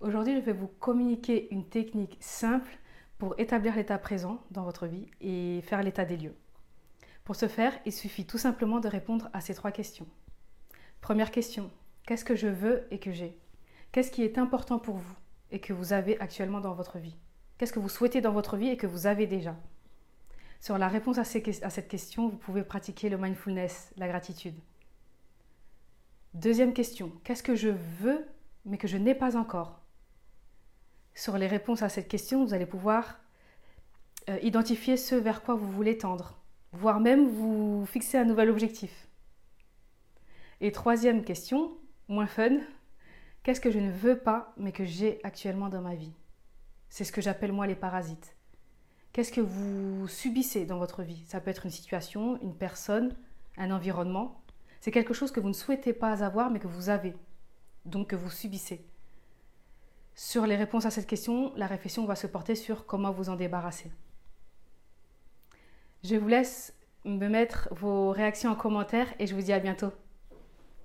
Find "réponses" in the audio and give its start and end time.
31.46-31.82, 60.56-60.84